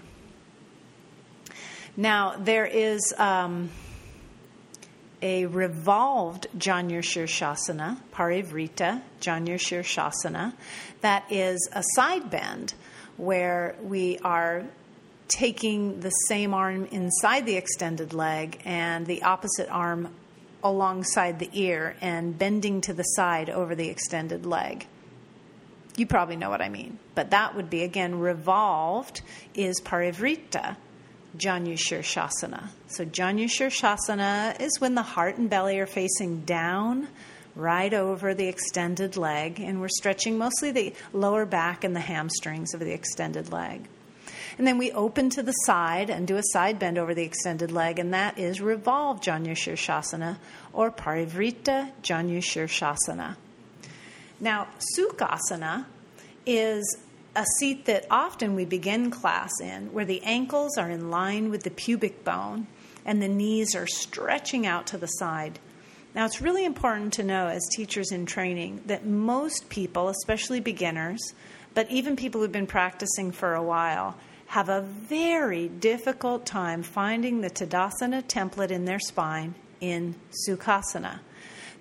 Now, 1.98 2.36
there 2.38 2.68
is 2.68 3.02
um, 3.18 3.72
a 5.22 5.46
revolved 5.46 6.48
Janu 6.58 7.00
Shirshasana, 7.00 7.98
Parivrita 8.14 9.02
Janu 9.22 9.56
Shirshasana, 9.56 10.54
that 11.02 11.32
is 11.32 11.70
a 11.74 11.84
side 11.96 12.30
bend 12.30 12.74
where 13.18 13.76
we 13.84 14.18
are 14.20 14.66
taking 15.28 16.00
the 16.00 16.10
same 16.10 16.54
arm 16.54 16.86
inside 16.86 17.46
the 17.46 17.56
extended 17.56 18.14
leg 18.14 18.62
and 18.66 19.06
the 19.06 19.24
opposite 19.24 19.70
arm 19.70 20.14
alongside 20.64 21.40
the 21.40 21.50
ear 21.54 21.96
and 22.02 22.38
bending 22.38 22.82
to 22.82 22.94
the 22.94 23.04
side 23.04 23.50
over 23.50 23.76
the 23.76 23.90
extended 23.90 24.46
leg. 24.46 24.88
You 25.96 26.06
probably 26.06 26.36
know 26.36 26.50
what 26.50 26.62
I 26.62 26.70
mean. 26.70 26.98
But 27.16 27.32
that 27.32 27.56
would 27.56 27.70
be, 27.70 27.84
again, 27.84 28.20
revolved 28.20 29.22
is 29.54 29.82
parivrita, 29.82 30.78
Janu 31.38 31.74
Shirshasana. 31.74 32.70
So 32.88 33.06
Janu 33.06 33.46
Shirshasana 33.46 34.60
is 34.60 34.80
when 34.80 34.96
the 34.96 35.04
heart 35.04 35.38
and 35.38 35.50
belly 35.50 35.80
are 35.80 35.86
facing 35.86 36.42
down, 36.42 37.08
right 37.56 37.94
over 37.94 38.34
the 38.34 38.48
extended 38.48 39.18
leg, 39.18 39.60
and 39.60 39.82
we're 39.82 39.90
stretching 39.90 40.38
mostly 40.38 40.72
the 40.72 40.94
lower 41.14 41.46
back 41.46 41.84
and 41.84 41.96
the 41.96 42.00
hamstrings 42.00 42.74
of 42.74 42.80
the 42.80 42.92
extended 42.92 43.52
leg. 43.52 43.88
And 44.58 44.68
then 44.68 44.78
we 44.78 44.92
open 44.92 45.30
to 45.32 45.44
the 45.44 45.52
side 45.52 46.10
and 46.10 46.28
do 46.28 46.36
a 46.36 46.44
side 46.44 46.80
bend 46.80 46.98
over 46.98 47.14
the 47.14 47.24
extended 47.24 47.72
leg, 47.72 48.00
and 48.00 48.14
that 48.14 48.38
is 48.38 48.60
revolve 48.60 49.22
Janu 49.22 49.52
Shirshasana 49.52 50.38
or 50.74 50.92
Parivrita 50.92 51.92
Janu 52.04 52.40
Shirshasana. 52.40 53.36
Now, 54.40 54.68
Sukhasana 54.98 55.86
is 56.46 56.98
a 57.36 57.46
seat 57.60 57.86
that 57.86 58.06
often 58.10 58.56
we 58.56 58.66
begin 58.66 59.12
class 59.12 59.52
in, 59.62 59.94
where 59.94 60.06
the 60.06 60.22
ankles 60.24 60.78
are 60.78 60.90
in 60.90 61.10
line 61.10 61.50
with 61.50 61.64
the 61.64 61.72
pubic 61.72 62.24
bone 62.24 62.68
and 63.06 63.22
the 63.22 63.28
knees 63.28 63.76
are 63.76 63.88
stretching 63.88 64.66
out 64.66 64.88
to 64.88 64.98
the 64.98 65.08
side. 65.08 65.60
Now, 66.16 66.26
it's 66.26 66.42
really 66.42 66.66
important 66.66 67.14
to 67.14 67.24
know 67.24 67.48
as 67.48 67.62
teachers 67.76 68.12
in 68.12 68.26
training 68.26 68.82
that 68.88 69.06
most 69.06 69.70
people, 69.70 70.10
especially 70.10 70.60
beginners, 70.60 71.20
but 71.74 71.90
even 71.92 72.16
people 72.16 72.42
who've 72.42 72.52
been 72.52 72.68
practicing 72.68 73.32
for 73.32 73.54
a 73.54 73.64
while, 73.64 74.16
have 74.48 74.70
a 74.70 74.82
very 74.82 75.68
difficult 75.68 76.46
time 76.46 76.82
finding 76.82 77.42
the 77.42 77.50
Tadasana 77.50 78.24
template 78.24 78.72
in 78.72 78.86
their 78.86 79.00
spine 79.00 79.54
in 79.80 80.16
Sukhasana. 80.48 81.20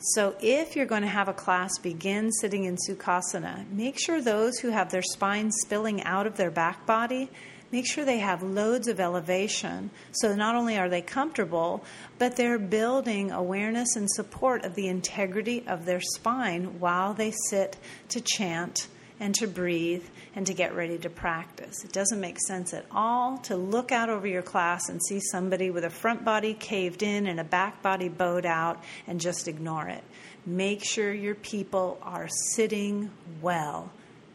So, 0.00 0.36
if 0.40 0.76
you're 0.76 0.86
going 0.86 1.02
to 1.02 1.08
have 1.08 1.28
a 1.28 1.32
class 1.32 1.76
begin 1.78 2.30
sitting 2.30 2.64
in 2.64 2.76
Sukhasana, 2.76 3.68
make 3.72 3.98
sure 3.98 4.20
those 4.20 4.58
who 4.58 4.68
have 4.70 4.90
their 4.90 5.02
spine 5.02 5.50
spilling 5.50 6.04
out 6.04 6.26
of 6.26 6.36
their 6.36 6.52
back 6.52 6.86
body 6.86 7.30
make 7.70 7.86
sure 7.86 8.04
they 8.04 8.18
have 8.18 8.42
loads 8.42 8.88
of 8.88 9.00
elevation. 9.00 9.90
So 10.12 10.34
not 10.34 10.54
only 10.54 10.78
are 10.78 10.88
they 10.88 11.02
comfortable, 11.02 11.84
but 12.18 12.36
they're 12.36 12.58
building 12.58 13.30
awareness 13.30 13.96
and 13.96 14.10
support 14.10 14.64
of 14.64 14.74
the 14.74 14.88
integrity 14.88 15.64
of 15.66 15.84
their 15.84 16.00
spine 16.00 16.80
while 16.80 17.14
they 17.14 17.32
sit 17.48 17.76
to 18.10 18.20
chant 18.20 18.88
and 19.20 19.34
to 19.36 19.46
breathe 19.46 20.04
and 20.34 20.46
to 20.46 20.54
get 20.54 20.74
ready 20.74 20.98
to 20.98 21.10
practice. 21.10 21.84
It 21.84 21.92
doesn't 21.92 22.20
make 22.20 22.38
sense 22.46 22.72
at 22.72 22.86
all 22.92 23.38
to 23.38 23.56
look 23.56 23.92
out 23.92 24.10
over 24.10 24.26
your 24.26 24.42
class 24.42 24.88
and 24.88 25.02
see 25.02 25.20
somebody 25.20 25.70
with 25.70 25.84
a 25.84 25.90
front 25.90 26.24
body 26.24 26.54
caved 26.54 27.02
in 27.02 27.26
and 27.26 27.40
a 27.40 27.44
back 27.44 27.82
body 27.82 28.08
bowed 28.08 28.46
out 28.46 28.82
and 29.06 29.20
just 29.20 29.48
ignore 29.48 29.88
it. 29.88 30.04
Make 30.46 30.84
sure 30.84 31.12
your 31.12 31.34
people 31.34 31.98
are 32.02 32.28
sitting 32.54 33.10
well. 33.42 33.90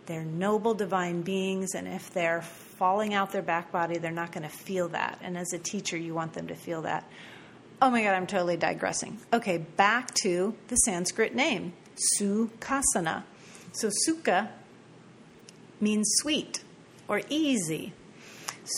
They're 0.06 0.26
noble 0.26 0.74
divine 0.74 1.22
beings, 1.22 1.76
and 1.76 1.88
if 1.88 2.12
they're 2.14 2.42
falling 2.42 3.14
out 3.14 3.32
their 3.32 3.42
back 3.42 3.72
body, 3.72 3.98
they're 3.98 4.12
not 4.12 4.34
going 4.34 4.44
to 4.44 4.50
feel 4.50 4.90
that. 4.90 5.20
And 5.22 5.38
as 5.38 5.54
a 5.54 5.58
teacher, 5.58 5.96
you 5.96 6.14
want 6.14 6.34
them 6.34 6.48
to 6.48 6.56
feel 6.56 6.82
that. 6.82 7.08
Oh 7.82 7.90
my 7.90 8.04
God, 8.04 8.14
I'm 8.14 8.28
totally 8.28 8.58
digressing. 8.58 9.18
Okay, 9.32 9.58
back 9.58 10.14
to 10.24 10.56
the 10.68 10.76
Sanskrit 10.76 11.34
name, 11.34 11.74
Sukhasana. 12.20 13.24
So, 13.72 13.90
Sukha 14.08 14.50
means 15.84 16.10
sweet 16.16 16.64
or 17.08 17.22
easy. 17.30 17.94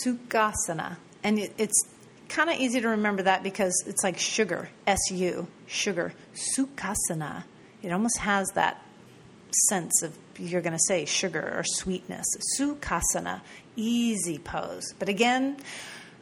Sukhasana. 0.04 0.96
And 1.22 1.38
it, 1.38 1.54
it's 1.56 1.88
kind 2.28 2.50
of 2.50 2.58
easy 2.58 2.80
to 2.80 2.88
remember 2.88 3.22
that 3.22 3.42
because 3.42 3.84
it's 3.86 4.02
like 4.02 4.18
sugar, 4.18 4.68
S 4.86 4.98
U, 5.10 5.46
sugar. 5.66 6.12
Sukhasana. 6.56 7.44
It 7.82 7.92
almost 7.92 8.18
has 8.18 8.48
that 8.54 8.82
sense 9.68 10.02
of 10.02 10.16
you're 10.38 10.60
going 10.60 10.72
to 10.72 10.84
say 10.86 11.04
sugar 11.04 11.40
or 11.40 11.62
sweetness. 11.64 12.26
Sukhasana, 12.58 13.40
easy 13.76 14.38
pose. 14.38 14.92
But 14.98 15.08
again, 15.08 15.56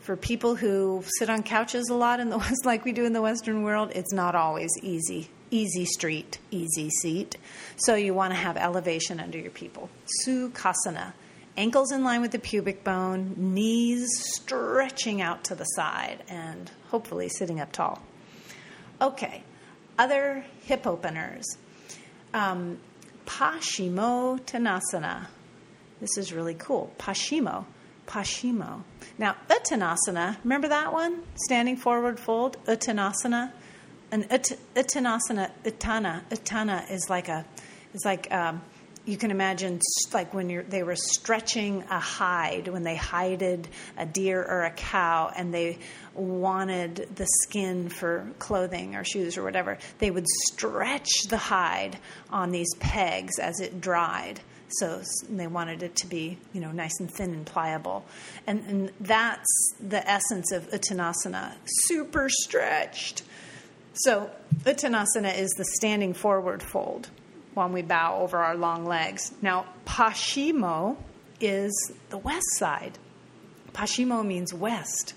for 0.04 0.16
people 0.16 0.54
who 0.54 1.02
sit 1.18 1.30
on 1.30 1.42
couches 1.42 1.88
a 1.88 1.94
lot 1.94 2.20
in 2.20 2.28
the 2.28 2.36
West, 2.38 2.66
like 2.66 2.84
we 2.84 2.92
do 2.92 3.06
in 3.06 3.14
the 3.14 3.22
Western 3.22 3.62
world, 3.62 3.90
it's 3.94 4.12
not 4.12 4.34
always 4.34 4.70
easy. 4.82 5.30
Easy 5.50 5.86
street, 5.86 6.38
easy 6.50 6.90
seat. 6.90 7.36
So 7.76 7.94
you 7.94 8.12
want 8.12 8.32
to 8.32 8.38
have 8.38 8.56
elevation 8.56 9.18
under 9.18 9.38
your 9.38 9.50
people. 9.50 9.88
Sukhasana. 10.24 11.14
Ankles 11.56 11.92
in 11.92 12.02
line 12.02 12.20
with 12.20 12.32
the 12.32 12.38
pubic 12.38 12.82
bone, 12.82 13.34
knees 13.36 14.08
stretching 14.34 15.22
out 15.22 15.44
to 15.44 15.54
the 15.54 15.64
side, 15.64 16.22
and 16.28 16.70
hopefully 16.90 17.28
sitting 17.28 17.60
up 17.60 17.70
tall. 17.70 18.02
Okay, 19.00 19.44
other 19.96 20.44
hip 20.64 20.86
openers. 20.86 21.44
Um, 22.34 22.78
Paschimo 23.24 24.40
Tanasana. 24.40 25.28
This 26.00 26.18
is 26.18 26.32
really 26.32 26.54
cool. 26.54 26.92
Paschimo. 26.98 27.64
Paschimo. 28.06 28.82
Now, 29.18 29.36
Uttanasana, 29.48 30.36
remember 30.44 30.68
that 30.68 30.92
one? 30.92 31.22
Standing 31.36 31.76
forward 31.76 32.18
fold, 32.18 32.56
Uttanasana. 32.66 33.52
An 34.10 34.26
ut, 34.30 34.52
Uttanasana, 34.74 35.50
Uttana, 35.64 36.22
Uttana 36.30 36.90
is 36.90 37.08
like 37.10 37.28
a, 37.28 37.44
is 37.92 38.04
like, 38.04 38.32
um, 38.32 38.62
you 39.06 39.16
can 39.18 39.30
imagine 39.30 39.80
like 40.12 40.32
when 40.32 40.64
they 40.68 40.82
were 40.82 40.96
stretching 40.96 41.82
a 41.90 41.98
hide, 41.98 42.68
when 42.68 42.84
they 42.84 42.96
hided 42.96 43.68
a 43.98 44.06
deer 44.06 44.42
or 44.42 44.62
a 44.62 44.70
cow 44.70 45.30
and 45.36 45.52
they 45.52 45.78
wanted 46.14 47.08
the 47.14 47.26
skin 47.42 47.88
for 47.88 48.26
clothing 48.38 48.94
or 48.94 49.04
shoes 49.04 49.36
or 49.36 49.42
whatever, 49.42 49.78
they 49.98 50.10
would 50.10 50.26
stretch 50.46 51.24
the 51.28 51.36
hide 51.36 51.98
on 52.30 52.50
these 52.50 52.72
pegs 52.80 53.38
as 53.38 53.60
it 53.60 53.80
dried. 53.80 54.40
So 54.68 55.02
they 55.28 55.46
wanted 55.46 55.82
it 55.82 55.94
to 55.96 56.06
be, 56.06 56.38
you 56.52 56.60
know, 56.60 56.72
nice 56.72 56.98
and 56.98 57.10
thin 57.10 57.32
and 57.32 57.46
pliable. 57.46 58.04
And, 58.46 58.64
and 58.66 58.92
that's 59.00 59.74
the 59.80 60.08
essence 60.08 60.52
of 60.52 60.70
Uttanasana, 60.70 61.52
super 61.64 62.28
stretched. 62.28 63.22
So 63.92 64.30
Uttanasana 64.62 65.38
is 65.38 65.50
the 65.52 65.64
standing 65.64 66.14
forward 66.14 66.62
fold 66.62 67.10
when 67.54 67.72
we 67.72 67.82
bow 67.82 68.20
over 68.20 68.38
our 68.38 68.56
long 68.56 68.84
legs. 68.84 69.32
Now, 69.40 69.66
Paschimo 69.86 70.96
is 71.40 71.92
the 72.10 72.18
west 72.18 72.58
side. 72.58 72.98
Paschimo 73.72 74.24
means 74.26 74.52
west. 74.52 75.14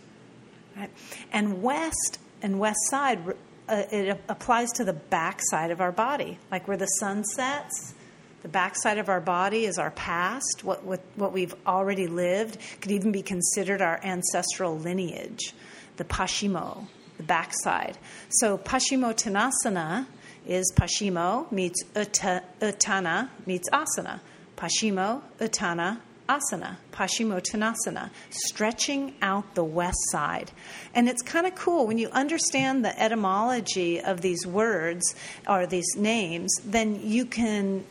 Right? 0.75 0.91
And 1.31 1.63
west 1.63 2.19
and 2.41 2.59
west 2.59 2.79
side, 2.89 3.19
uh, 3.67 3.83
it 3.91 4.21
applies 4.29 4.69
to 4.73 4.83
the 4.83 4.93
back 4.93 5.39
side 5.49 5.71
of 5.71 5.81
our 5.81 5.91
body, 5.91 6.37
like 6.51 6.67
where 6.67 6.77
the 6.77 6.85
sun 6.85 7.23
sets. 7.23 7.95
The 8.43 8.47
backside 8.47 8.97
of 8.97 9.09
our 9.09 9.19
body 9.19 9.65
is 9.65 9.77
our 9.77 9.91
past, 9.91 10.61
what, 10.63 10.83
what, 10.83 11.01
what 11.15 11.33
we've 11.33 11.55
already 11.65 12.07
lived, 12.07 12.57
could 12.81 12.91
even 12.91 13.11
be 13.11 13.21
considered 13.21 13.81
our 13.81 13.99
ancestral 14.03 14.77
lineage, 14.77 15.53
the 15.97 16.03
Paschimo, 16.03 16.87
the 17.17 17.23
backside. 17.23 17.97
So, 18.29 18.57
Paschimottanasana 18.57 20.05
is 20.45 20.71
Paschimo 20.75 21.51
meets 21.51 21.83
uta, 21.95 22.43
Uttana 22.61 23.29
meets 23.45 23.69
Asana. 23.71 24.19
Paschimo, 24.55 25.21
Uttana, 25.39 25.99
Asana, 26.27 26.77
Paschimottanasana, 26.91 28.09
stretching 28.29 29.13
out 29.21 29.55
the 29.55 29.63
west 29.63 29.99
side. 30.09 30.51
And 30.93 31.07
it's 31.07 31.21
kind 31.21 31.45
of 31.45 31.55
cool 31.55 31.87
when 31.87 31.97
you 31.97 32.09
understand 32.09 32.83
the 32.83 32.99
etymology 32.99 34.01
of 34.01 34.21
these 34.21 34.45
words 34.45 35.15
or 35.47 35.65
these 35.67 35.95
names, 35.95 36.53
then 36.65 36.99
you 37.01 37.25
can 37.25 37.85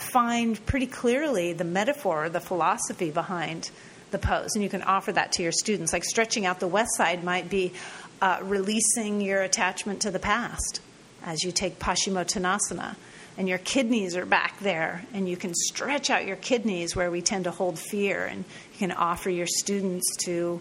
find 0.00 0.64
pretty 0.66 0.86
clearly 0.86 1.52
the 1.52 1.64
metaphor, 1.64 2.28
the 2.28 2.40
philosophy 2.40 3.10
behind 3.10 3.70
the 4.10 4.18
pose, 4.18 4.50
and 4.54 4.62
you 4.62 4.70
can 4.70 4.82
offer 4.82 5.12
that 5.12 5.32
to 5.32 5.42
your 5.42 5.52
students. 5.52 5.92
Like 5.92 6.04
stretching 6.04 6.46
out 6.46 6.60
the 6.60 6.66
west 6.66 6.96
side 6.96 7.22
might 7.22 7.48
be 7.48 7.72
uh, 8.20 8.38
releasing 8.42 9.20
your 9.20 9.42
attachment 9.42 10.02
to 10.02 10.10
the 10.10 10.18
past 10.18 10.80
as 11.24 11.44
you 11.44 11.52
take 11.52 11.78
Paschimottanasana. 11.78 12.96
And 13.38 13.48
your 13.48 13.58
kidneys 13.58 14.16
are 14.16 14.26
back 14.26 14.58
there, 14.60 15.04
and 15.14 15.28
you 15.28 15.36
can 15.36 15.54
stretch 15.54 16.10
out 16.10 16.26
your 16.26 16.36
kidneys 16.36 16.94
where 16.94 17.10
we 17.10 17.22
tend 17.22 17.44
to 17.44 17.50
hold 17.50 17.78
fear, 17.78 18.26
and 18.26 18.44
you 18.72 18.78
can 18.78 18.92
offer 18.92 19.30
your 19.30 19.46
students 19.46 20.04
to 20.24 20.60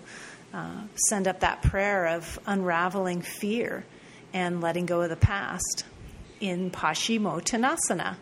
uh, 0.54 0.82
send 1.10 1.28
up 1.28 1.42
that 1.42 1.62
prayer 1.62 2.08
of 2.08 2.40
unraveling 2.46 3.22
fear 3.22 3.84
and 4.34 4.62
letting 4.62 4.86
go 4.86 5.02
of 5.02 5.10
the 5.10 5.16
past 5.16 5.84
in 6.40 6.72
Paschimottanasana 6.72 8.16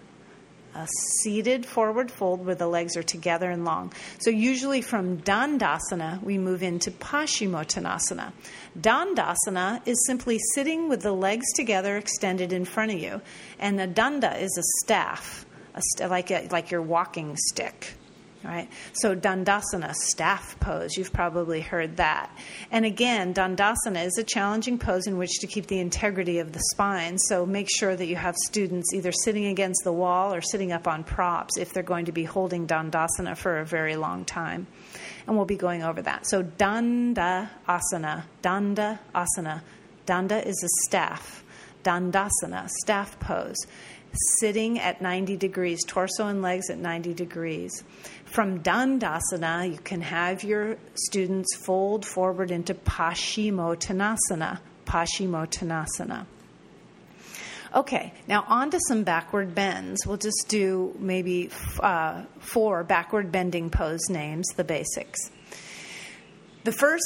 a 0.78 0.88
seated 1.22 1.66
forward 1.66 2.12
fold 2.12 2.46
where 2.46 2.56
the 2.56 2.68
legs 2.68 2.96
are 2.96 3.04
together 3.04 3.50
and 3.50 3.66
long. 3.66 3.92
So, 4.20 4.30
usually 4.30 4.82
from 4.82 5.18
Dandasana, 5.18 6.22
we 6.22 6.38
move 6.38 6.62
into 6.62 6.92
Paschimottanasana. 6.92 8.32
Dandasana 8.80 9.82
is 9.88 10.06
simply 10.06 10.38
sitting 10.54 10.88
with 10.88 11.02
the 11.02 11.12
legs 11.12 11.46
together 11.56 11.98
extended 11.98 12.54
in 12.54 12.64
front 12.64 12.92
of 12.92 13.00
you, 13.00 13.22
and 13.60 13.82
a 13.82 13.88
danda 13.88 14.40
is 14.40 14.56
a 14.58 14.84
staff, 14.84 15.46
a 15.74 15.82
st- 15.82 16.12
like, 16.12 16.30
a, 16.30 16.48
like 16.52 16.70
your 16.70 16.84
walking 16.84 17.36
stick. 17.38 17.97
Right? 18.48 18.70
So 18.94 19.14
Dandasana, 19.14 19.94
staff 19.94 20.58
pose, 20.62 20.96
you've 20.96 21.12
probably 21.12 21.60
heard 21.60 21.98
that. 21.98 22.32
And 22.72 22.86
again, 22.86 23.34
Dandasana 23.34 24.06
is 24.06 24.18
a 24.18 24.24
challenging 24.24 24.80
pose 24.80 25.06
in 25.06 25.18
which 25.18 25.40
to 25.40 25.48
keep 25.48 25.68
the 25.68 25.80
integrity 25.80 26.40
of 26.40 26.54
the 26.54 26.62
spine. 26.72 27.18
So 27.18 27.46
make 27.46 27.68
sure 27.70 27.94
that 27.94 28.06
you 28.06 28.16
have 28.16 28.38
students 28.46 28.94
either 28.94 29.12
sitting 29.12 29.48
against 29.48 29.84
the 29.84 29.92
wall 29.92 30.34
or 30.34 30.40
sitting 30.40 30.72
up 30.72 30.88
on 30.88 31.04
props 31.04 31.58
if 31.58 31.74
they're 31.74 31.84
going 31.84 32.06
to 32.06 32.14
be 32.14 32.24
holding 32.24 32.68
Dandasana 32.68 33.36
for 33.36 33.60
a 33.60 33.66
very 33.66 33.98
long 33.98 34.24
time. 34.24 34.66
And 35.28 35.36
we'll 35.36 35.46
be 35.46 35.58
going 35.58 35.84
over 35.84 36.02
that. 36.04 36.26
So 36.26 36.42
Danda 36.42 37.50
Asana, 37.68 38.24
Danda 38.42 39.00
Asana. 39.14 39.62
Danda 40.06 40.46
is 40.46 40.64
a 40.64 40.88
staff. 40.88 41.44
Dandasana, 41.84 42.70
staff 42.70 43.20
pose 43.20 43.58
sitting 44.40 44.80
at 44.80 45.02
90 45.02 45.38
degrees, 45.38 45.84
torso 45.86 46.28
and 46.28 46.42
legs 46.42 46.70
at 46.70 46.78
90 46.78 47.14
degrees. 47.14 47.84
From 48.28 48.62
Dandasana, 48.62 49.72
you 49.72 49.80
can 49.80 50.02
have 50.02 50.44
your 50.44 50.78
students 50.94 51.56
fold 51.56 52.06
forward 52.06 52.52
into 52.52 52.74
Paschimottanasana. 52.74 54.60
Paschimottanasana. 54.86 56.26
Okay, 57.74 58.14
now 58.28 58.46
on 58.48 58.70
to 58.72 58.80
some 58.88 59.04
backward 59.04 59.56
bends. 59.56 60.06
We'll 60.06 60.18
just 60.18 60.46
do 60.48 60.96
maybe 61.00 61.50
uh, 61.80 62.24
four 62.40 62.84
backward 62.84 63.32
bending 63.32 63.70
pose 63.70 64.10
names, 64.10 64.48
the 64.56 64.64
basics. 64.64 65.20
The 66.64 66.72
first, 66.72 67.04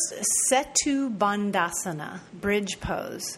Setu 0.51 1.16
Bandhasana, 1.16 2.20
bridge 2.34 2.80
pose. 2.80 3.38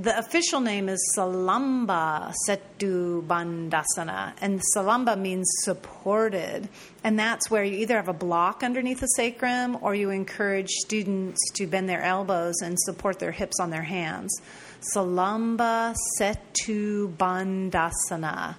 The 0.00 0.18
official 0.18 0.60
name 0.60 0.88
is 0.88 1.12
Salamba 1.14 2.32
Setu 2.48 3.22
Bandhasana, 3.26 4.32
and 4.40 4.62
Salamba 4.74 5.20
means 5.20 5.46
supported, 5.60 6.70
and 7.04 7.18
that's 7.18 7.50
where 7.50 7.62
you 7.62 7.76
either 7.76 7.96
have 7.96 8.08
a 8.08 8.14
block 8.14 8.62
underneath 8.62 9.00
the 9.00 9.08
sacrum 9.08 9.76
or 9.82 9.94
you 9.94 10.08
encourage 10.08 10.70
students 10.70 11.38
to 11.52 11.66
bend 11.66 11.86
their 11.86 12.00
elbows 12.00 12.62
and 12.62 12.80
support 12.80 13.18
their 13.18 13.30
hips 13.30 13.60
on 13.60 13.68
their 13.68 13.82
hands. 13.82 14.34
Salamba 14.80 15.94
Setu 16.18 17.14
Bandhasana, 17.14 18.54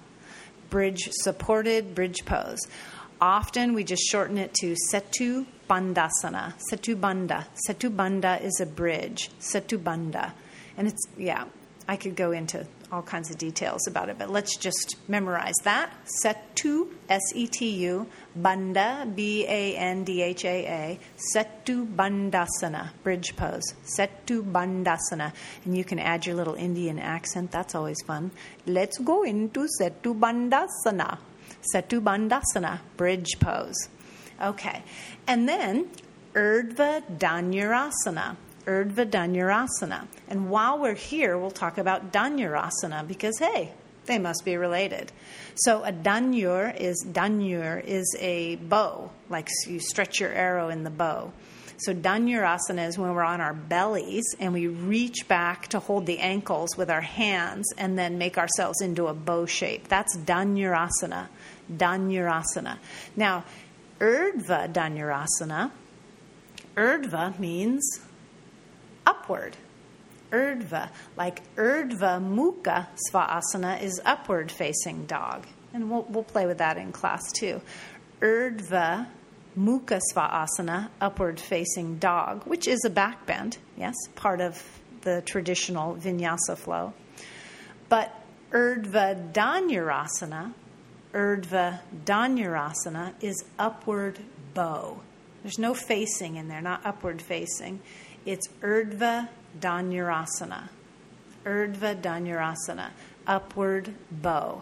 bridge 0.70 1.10
supported 1.10 1.96
bridge 1.96 2.24
pose. 2.24 2.68
Often 3.20 3.74
we 3.74 3.84
just 3.84 4.04
shorten 4.04 4.38
it 4.38 4.54
to 4.62 4.76
Setu 4.94 5.48
Bandhasana, 5.68 6.54
Setu 6.72 6.96
Bandha. 6.96 7.46
Setu 7.68 7.90
Bandha 7.90 8.40
is 8.44 8.60
a 8.62 8.68
bridge, 8.68 9.32
Setu 9.40 9.80
Bandha. 9.80 10.34
And 10.78 10.88
it's, 10.88 11.04
yeah, 11.18 11.46
I 11.88 11.98
could 11.98 12.16
go 12.16 12.32
into 12.32 12.66
all 12.92 13.02
kinds 13.02 13.30
of 13.32 13.38
details 13.38 13.88
about 13.88 14.10
it, 14.10 14.18
but 14.18 14.30
let's 14.30 14.58
just 14.58 14.98
memorize 15.08 15.56
that. 15.64 15.92
Setu, 16.24 16.90
S 17.10 17.22
E 17.34 17.48
T 17.48 17.70
U, 17.86 18.08
Bandha, 18.38 19.16
B 19.16 19.46
A 19.48 19.78
N 19.78 20.04
D 20.04 20.22
H 20.22 20.44
A 20.46 20.66
A, 20.66 21.00
Setu 21.34 21.88
Bandhasana, 21.96 22.90
bridge 23.04 23.36
pose. 23.36 23.64
Setu 23.86 24.44
Bandhasana. 24.44 25.34
And 25.66 25.78
you 25.78 25.84
can 25.84 26.00
add 26.00 26.26
your 26.26 26.36
little 26.36 26.56
Indian 26.56 27.00
accent, 27.00 27.52
that's 27.52 27.76
always 27.76 28.02
fun. 28.06 28.32
Let's 28.66 28.98
go 28.98 29.24
into 29.24 29.68
Setu 29.80 30.20
Bandhasana. 30.20 31.18
Setu 31.74 32.02
Bandhasana, 32.02 32.80
bridge 32.98 33.40
pose. 33.40 33.88
Okay. 34.42 34.84
And 35.28 35.48
then 35.48 35.90
Urdhva 36.34 37.04
Dhanurasana. 37.18 38.36
Urdhva 38.66 39.10
Dhanurasana. 39.10 40.08
And 40.28 40.50
while 40.50 40.80
we're 40.80 40.96
here, 40.96 41.38
we'll 41.38 41.52
talk 41.52 41.78
about 41.78 42.12
Dhanurasana 42.12 43.08
because, 43.08 43.38
hey, 43.40 43.74
they 44.06 44.18
must 44.18 44.44
be 44.46 44.58
related. 44.58 45.12
So 45.56 45.84
a 45.84 45.92
dhanur 45.92 46.76
is 46.76 47.06
dhanur 47.08 47.84
is 47.84 48.16
a 48.20 48.56
bow, 48.56 49.12
like 49.30 49.48
you 49.68 49.80
stretch 49.80 50.20
your 50.20 50.32
arrow 50.32 50.70
in 50.70 50.84
the 50.84 50.90
bow. 50.90 51.32
So 51.78 51.94
dhanurasana 51.94 52.88
is 52.88 52.98
when 52.98 53.14
we're 53.14 53.24
on 53.24 53.42
our 53.42 53.54
bellies 53.54 54.36
and 54.40 54.54
we 54.54 54.68
reach 54.68 55.28
back 55.28 55.68
to 55.70 55.80
hold 55.80 56.06
the 56.06 56.20
ankles 56.20 56.78
with 56.78 56.90
our 56.90 57.02
hands 57.02 57.74
and 57.78 57.98
then 57.98 58.18
make 58.18 58.38
ourselves 58.38 58.82
into 58.82 59.08
a 59.08 59.14
bow 59.14 59.46
shape. 59.46 59.88
That's 59.88 60.16
dhanurasana. 60.18 61.28
Dhanurasana. 61.72 62.78
Now, 63.16 63.46
Urdhva 64.00 64.74
Dhanurasana, 64.74 65.72
Urdhva 66.76 67.38
means 67.40 68.00
upward. 69.32 69.56
Urdhva, 70.32 70.90
like 71.18 71.56
Urdhva 71.56 72.22
Mukha 72.22 72.88
Svasana 73.10 73.82
is 73.82 74.02
upward 74.06 74.52
facing 74.52 75.06
dog. 75.06 75.46
And 75.74 75.90
we'll, 75.90 76.04
we'll 76.10 76.24
play 76.24 76.46
with 76.46 76.58
that 76.60 76.78
in 76.78 76.92
class 76.92 77.22
too. 77.34 77.62
Urdhva 78.20 79.08
Mukha 79.58 80.00
Svasana, 80.14 80.90
upward 81.00 81.40
facing 81.40 81.98
dog, 81.98 82.44
which 82.46 82.68
is 82.68 82.84
a 82.86 82.90
back 82.90 83.26
bend, 83.26 83.58
yes, 83.78 83.96
part 84.16 84.40
of 84.40 84.62
the 85.02 85.22
traditional 85.26 85.96
vinyasa 85.96 86.58
flow. 86.58 86.94
But 87.90 88.14
Urdhva 88.52 89.34
Dhanurasana, 89.34 90.54
Urdhva 91.14 91.80
Dhanurasana 92.06 93.14
is 93.22 93.44
upward 93.60 94.20
bow. 94.54 95.02
There's 95.44 95.60
no 95.60 95.74
facing 95.74 96.36
in 96.36 96.48
there, 96.48 96.62
not 96.62 96.86
upward 96.86 97.22
facing. 97.22 97.82
It's 98.24 98.48
Urdhva 98.62 99.30
Dhanurasana. 99.60 100.70
Urdhva 101.44 102.00
Dhanurasana, 102.00 102.92
upward 103.26 103.96
bow. 104.12 104.62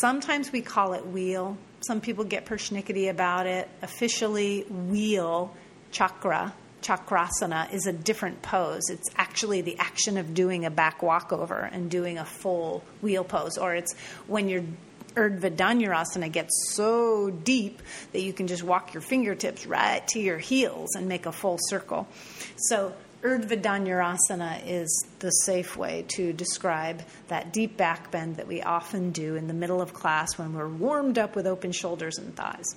Sometimes 0.00 0.50
we 0.50 0.62
call 0.62 0.94
it 0.94 1.06
wheel. 1.06 1.58
Some 1.86 2.00
people 2.00 2.24
get 2.24 2.46
persnickety 2.46 3.10
about 3.10 3.46
it. 3.46 3.68
Officially, 3.82 4.62
wheel 4.62 5.54
chakra, 5.90 6.54
chakrasana, 6.80 7.70
is 7.72 7.86
a 7.86 7.92
different 7.92 8.40
pose. 8.40 8.88
It's 8.88 9.08
actually 9.14 9.60
the 9.60 9.76
action 9.78 10.16
of 10.16 10.32
doing 10.32 10.64
a 10.64 10.70
back 10.70 11.02
walkover 11.02 11.68
and 11.70 11.90
doing 11.90 12.16
a 12.16 12.24
full 12.24 12.82
wheel 13.02 13.24
pose, 13.24 13.58
or 13.58 13.74
it's 13.74 13.94
when 14.26 14.48
you're 14.48 14.64
Urdhva 15.14 16.32
gets 16.32 16.74
so 16.74 17.30
deep 17.30 17.82
that 18.12 18.20
you 18.20 18.32
can 18.32 18.46
just 18.46 18.62
walk 18.62 18.94
your 18.94 19.00
fingertips 19.00 19.66
right 19.66 20.06
to 20.08 20.20
your 20.20 20.38
heels 20.38 20.94
and 20.94 21.08
make 21.08 21.26
a 21.26 21.32
full 21.32 21.58
circle. 21.68 22.06
So, 22.56 22.94
Urdhva 23.22 24.62
is 24.66 25.06
the 25.18 25.30
safe 25.30 25.76
way 25.76 26.06
to 26.08 26.32
describe 26.32 27.02
that 27.28 27.52
deep 27.52 27.76
back 27.76 28.10
bend 28.10 28.36
that 28.36 28.46
we 28.46 28.62
often 28.62 29.10
do 29.10 29.36
in 29.36 29.46
the 29.46 29.54
middle 29.54 29.82
of 29.82 29.92
class 29.92 30.38
when 30.38 30.54
we're 30.54 30.68
warmed 30.68 31.18
up 31.18 31.36
with 31.36 31.46
open 31.46 31.72
shoulders 31.72 32.16
and 32.16 32.34
thighs. 32.34 32.74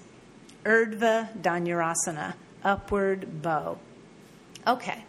Urdhva 0.66 1.30
Dhanurasana, 1.42 2.34
upward 2.64 3.42
bow. 3.42 3.78
Okay. 4.68 5.03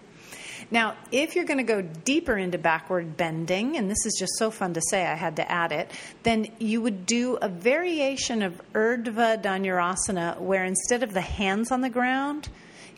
Now, 0.70 0.96
if 1.12 1.36
you're 1.36 1.44
going 1.44 1.58
to 1.58 1.64
go 1.64 1.82
deeper 1.82 2.36
into 2.36 2.58
backward 2.58 3.16
bending, 3.16 3.76
and 3.76 3.90
this 3.90 4.06
is 4.06 4.16
just 4.18 4.32
so 4.38 4.50
fun 4.50 4.74
to 4.74 4.80
say, 4.90 5.06
I 5.06 5.14
had 5.14 5.36
to 5.36 5.50
add 5.50 5.72
it, 5.72 5.90
then 6.22 6.48
you 6.58 6.80
would 6.80 7.06
do 7.06 7.36
a 7.36 7.48
variation 7.48 8.42
of 8.42 8.60
Urdhva 8.72 9.42
Dhanurasana 9.42 10.40
where 10.40 10.64
instead 10.64 11.02
of 11.02 11.12
the 11.12 11.20
hands 11.20 11.70
on 11.70 11.80
the 11.80 11.90
ground, 11.90 12.48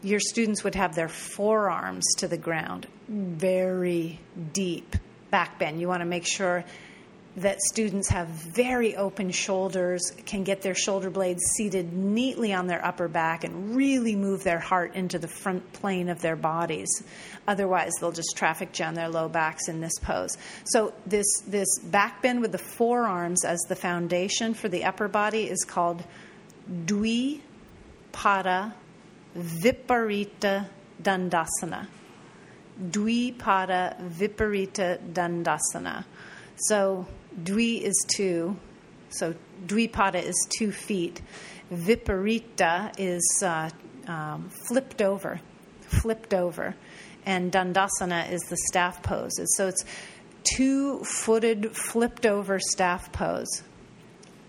your 0.02 0.20
students 0.20 0.62
would 0.64 0.74
have 0.74 0.94
their 0.94 1.09
forearms 1.09 2.05
to 2.18 2.29
the 2.29 2.37
ground. 2.37 2.87
Very 3.09 4.20
deep 4.52 4.96
back 5.31 5.59
bend. 5.59 5.81
You 5.81 5.88
want 5.88 6.00
to 6.00 6.07
make 6.07 6.26
sure 6.26 6.64
that 7.37 7.61
students 7.61 8.09
have 8.09 8.29
very 8.29 8.96
open 8.96 9.31
shoulders, 9.31 10.11
can 10.25 10.42
get 10.42 10.62
their 10.62 10.75
shoulder 10.75 11.11
blades 11.11 11.42
seated 11.55 11.92
neatly 11.92 12.55
on 12.55 12.66
their 12.66 12.83
upper 12.85 13.09
back, 13.09 13.44
and 13.44 13.77
really 13.77 14.16
move 14.16 14.42
their 14.42 14.59
heart 14.59 14.94
into 14.94 15.18
the 15.18 15.29
front 15.29 15.70
plane 15.75 16.09
of 16.09 16.20
their 16.22 16.37
bodies. 16.37 16.88
Otherwise, 17.46 17.92
they'll 18.01 18.11
just 18.11 18.35
traffic 18.37 18.72
jam 18.72 18.94
their 18.94 19.11
low 19.11 19.29
backs 19.29 19.68
in 19.68 19.81
this 19.81 19.99
pose. 20.01 20.37
So, 20.64 20.94
this, 21.05 21.27
this 21.46 21.79
back 21.81 22.22
bend 22.22 22.40
with 22.40 22.53
the 22.53 22.59
forearms 22.59 23.44
as 23.44 23.61
the 23.68 23.77
foundation 23.77 24.55
for 24.55 24.70
the 24.70 24.85
upper 24.85 25.09
body 25.09 25.44
is 25.44 25.62
called 25.64 26.03
Dwi 26.87 27.40
Pada 28.12 28.72
Viparita 29.37 30.68
Dandasana. 31.03 31.87
Dwi 32.83 33.37
Pada 33.37 34.01
Viparita 34.01 34.99
Dandasana. 35.12 36.05
So, 36.57 37.07
Dwi 37.42 37.81
is 37.81 38.05
two, 38.09 38.57
so 39.11 39.35
Dvipada 39.66 40.22
is 40.22 40.37
two 40.59 40.72
feet. 40.72 41.20
Viparita 41.72 42.94
is 42.99 43.42
uh, 43.44 43.70
um, 44.07 44.51
flipped 44.68 45.03
over, 45.03 45.40
flipped 45.81 46.33
over. 46.33 46.75
And 47.25 47.51
Dandasana 47.51 48.31
is 48.31 48.42
the 48.42 48.57
staff 48.68 49.03
pose. 49.03 49.33
So 49.57 49.66
it's 49.66 49.85
two 50.44 51.03
footed, 51.03 51.77
flipped 51.77 52.25
over 52.25 52.61
staff 52.61 53.11
pose. 53.12 53.62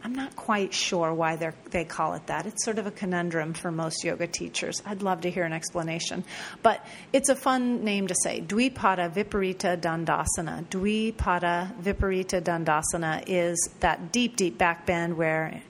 I'm 0.07 0.15
not 0.15 0.37
quite 0.37 0.73
sure 0.73 1.13
why 1.13 1.35
they 1.69 1.83
call 1.83 2.13
it 2.13 2.27
that. 2.27 2.45
It's 2.45 2.63
sort 2.63 2.79
of 2.79 2.87
a 2.87 2.91
conundrum 2.91 3.53
for 3.53 3.71
most 3.71 4.05
yoga 4.05 4.25
teachers. 4.25 4.81
I'd 4.85 5.01
love 5.01 5.19
to 5.21 5.29
hear 5.29 5.43
an 5.43 5.51
explanation. 5.51 6.23
But 6.63 6.81
it's 7.11 7.27
a 7.27 7.35
fun 7.35 7.83
name 7.83 8.07
to 8.07 8.15
say. 8.23 8.39
Dvipada 8.39 9.13
Viparita 9.13 9.75
Dandasana. 9.75 10.63
Dvipada 10.69 11.75
Viparita 11.81 12.41
Dandasana 12.41 13.25
is 13.27 13.69
that 13.81 14.13
deep, 14.13 14.37
deep 14.37 14.57
back 14.57 14.85
bend 14.85 15.17
where 15.17 15.61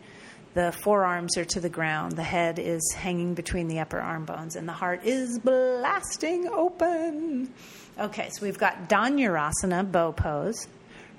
the 0.54 0.72
forearms 0.72 1.36
are 1.36 1.46
to 1.46 1.60
the 1.60 1.70
ground, 1.70 2.12
the 2.12 2.22
head 2.22 2.60
is 2.60 2.94
hanging 2.96 3.34
between 3.34 3.68
the 3.68 3.80
upper 3.80 4.00
arm 4.00 4.26
bones, 4.26 4.56
and 4.56 4.70
the 4.70 4.74
heart 4.74 5.04
is 5.04 5.40
blasting 5.40 6.48
open. 6.48 7.52
Okay, 8.00 8.30
so 8.30 8.46
we've 8.46 8.60
got 8.60 8.88
Dhanurasana, 8.88 9.92
bow 9.92 10.12
pose. 10.12 10.68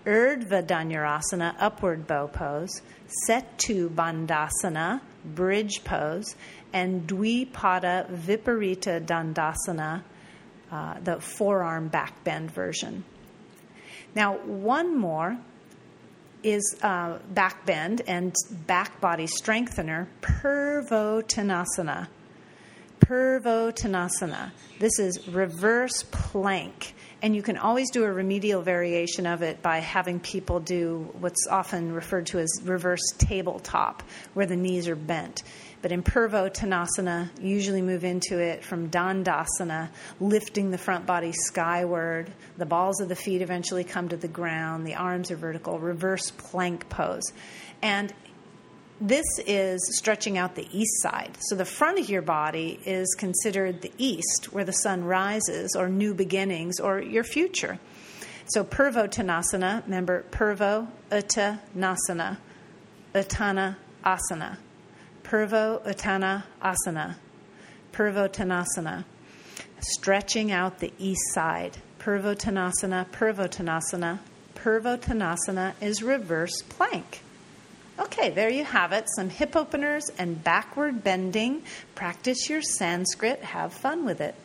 Urdhva 0.05 0.67
Dhanurasana, 0.67 1.55
upward 1.59 2.07
bow 2.07 2.27
pose, 2.29 2.83
Setu 3.27 3.89
Bandhasana, 3.89 5.01
bridge 5.25 5.85
pose, 5.85 6.37
and 6.73 7.07
Dvipada 7.07 8.11
Viparita 8.11 9.05
Dandasana, 9.05 10.03
uh, 10.71 11.01
the 11.01 11.21
forearm 11.21 11.89
back 11.89 12.25
bend 12.25 12.51
version. 12.51 13.05
Now, 14.15 14.37
one 14.39 14.99
more 14.99 15.39
is 16.43 16.77
uh, 16.83 17.19
back 17.31 17.67
bend 17.67 18.03
and 18.07 18.35
back 18.67 19.01
body 19.01 19.27
strengthener, 19.27 20.09
Purvottanasana. 20.23 22.09
Purvottanasana. 23.09 24.51
This 24.79 24.99
is 24.99 25.29
reverse 25.29 26.05
plank. 26.11 26.95
And 27.23 27.35
you 27.35 27.43
can 27.43 27.57
always 27.57 27.91
do 27.91 28.05
a 28.05 28.13
remedial 28.13 28.61
variation 28.61 29.27
of 29.27 29.41
it 29.41 29.63
by 29.63 29.79
having 29.79 30.21
people 30.21 30.61
do 30.61 31.09
what's 31.19 31.47
often 31.51 31.93
referred 31.93 32.27
to 32.27 32.39
as 32.39 32.51
reverse 32.65 33.01
tabletop, 33.17 34.03
where 34.35 34.45
the 34.45 34.57
knees 34.57 34.89
are 34.89 34.95
bent. 34.95 35.43
But 35.81 35.91
in 35.91 36.03
Purvottanasana, 36.03 37.31
you 37.41 37.49
usually 37.49 37.81
move 37.81 38.05
into 38.05 38.39
it 38.39 38.63
from 38.63 38.91
Dandasana, 38.91 39.89
lifting 40.21 40.71
the 40.71 40.79
front 40.79 41.07
body 41.07 41.33
skyward. 41.33 42.31
The 42.59 42.67
balls 42.67 43.01
of 43.01 43.09
the 43.09 43.17
feet 43.17 43.41
eventually 43.41 43.85
come 43.85 44.11
to 44.11 44.19
the 44.19 44.29
ground. 44.29 44.87
The 44.87 44.97
arms 44.97 45.31
are 45.31 45.37
vertical, 45.37 45.79
reverse 45.79 46.31
plank 46.31 46.91
pose. 46.91 47.33
And 47.81 48.13
this 49.01 49.25
is 49.47 49.81
stretching 49.97 50.39
out 50.39 50.55
the 50.55 50.69
east 50.73 51.03
side. 51.03 51.37
So 51.41 51.55
the 51.55 51.65
front 51.65 51.99
of 51.99 52.09
your 52.09 52.23
body 52.23 52.81
is 52.85 53.15
considered 53.17 53.81
the 53.81 53.93
east, 53.97 54.53
where 54.53 54.65
the 54.65 54.73
sun 54.73 55.05
rises, 55.05 55.77
or 55.77 55.89
new 55.89 56.15
beginnings, 56.15 56.81
or 56.81 57.01
your 57.01 57.25
future. 57.25 57.79
So 58.49 58.65
Purvottanasana, 58.65 59.85
remember 59.85 60.25
Purvo 60.31 60.89
Uttanasana, 61.11 62.39
Uttana 63.15 63.77
Asana. 64.05 64.57
Purvo 65.23 65.85
Uttana 65.85 66.45
Asana. 66.63 67.17
Purvottanasana. 67.93 69.05
Stretching 69.81 70.51
out 70.51 70.79
the 70.81 70.93
east 70.99 71.35
side. 71.35 71.79
Purvottanasana, 72.01 73.07
Purvottanasana. 73.11 74.19
Purvottanasana 74.55 75.75
is 75.81 76.03
reverse 76.03 76.63
plank. 76.63 77.23
Okay, 77.99 78.31
there 78.31 78.49
you 78.49 78.65
have 78.65 78.93
it. 78.93 79.07
Some 79.17 79.29
hip 79.29 79.57
openers 79.57 80.09
and 80.19 80.43
backward 80.45 81.03
bending. 81.03 81.63
Practice 81.97 82.49
your 82.49 82.63
Sanskrit. 82.63 83.43
Have 83.43 83.73
fun 83.73 84.05
with 84.05 84.21
it. 84.21 84.37